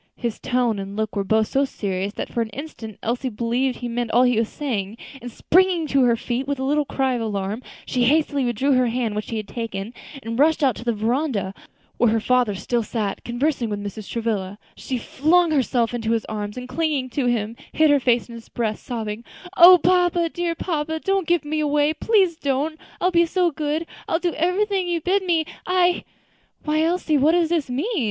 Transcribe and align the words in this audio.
His 0.15 0.39
tone 0.39 0.79
and 0.79 0.95
look 0.97 1.15
were 1.15 1.23
both 1.23 1.45
so 1.49 1.63
serious 1.63 2.11
that 2.13 2.33
for 2.33 2.41
an 2.41 2.49
instant 2.49 2.97
Elsie 3.03 3.29
believed 3.29 3.77
he 3.77 3.87
meant 3.87 4.09
all 4.09 4.23
that 4.23 4.29
he 4.29 4.39
was 4.39 4.49
saying, 4.49 4.97
and 5.21 5.31
springing 5.31 5.85
to 5.89 6.01
her 6.05 6.15
feet 6.15 6.47
with 6.47 6.57
a 6.57 6.63
little 6.63 6.85
cry 6.85 7.13
of 7.13 7.21
alarm, 7.21 7.61
she 7.85 8.05
hastily 8.05 8.43
withdrew 8.43 8.71
her 8.71 8.87
hand 8.87 9.15
which 9.15 9.29
he 9.29 9.37
had 9.37 9.47
taken, 9.47 9.93
and 10.23 10.39
rushing 10.39 10.67
out 10.67 10.75
to 10.77 10.83
the 10.83 10.91
veranda, 10.91 11.53
where 11.97 12.09
her 12.09 12.19
father 12.19 12.55
still 12.55 12.81
sat 12.81 13.23
conversing 13.23 13.69
with 13.69 13.77
Mrs. 13.79 14.09
Travilla, 14.09 14.57
she 14.75 14.97
flung 14.97 15.51
herself 15.51 15.93
into 15.93 16.13
his 16.13 16.25
arms, 16.25 16.57
and 16.57 16.67
clinging 16.67 17.07
to 17.11 17.27
him, 17.27 17.55
hid 17.71 17.91
her 17.91 17.99
face 17.99 18.27
on 18.27 18.33
his 18.33 18.49
breast, 18.49 18.83
sobbing, 18.83 19.23
"O 19.55 19.77
papa, 19.77 20.29
dear 20.29 20.55
papa! 20.55 20.99
don't 20.99 21.27
give 21.27 21.45
me 21.45 21.59
away; 21.59 21.93
please 21.93 22.37
don't 22.37 22.79
I 22.99 23.05
will 23.05 23.11
be 23.11 23.27
so 23.27 23.51
good 23.51 23.85
I 24.07 24.13
will 24.13 24.19
do 24.19 24.33
everything 24.33 24.87
you 24.87 24.99
bid 24.99 25.21
me 25.23 25.45
I" 25.67 26.05
"Why, 26.65 26.81
Elsie, 26.81 27.19
what 27.19 27.33
does 27.33 27.51
all 27.51 27.57
this 27.59 27.69
mean!" 27.69 27.99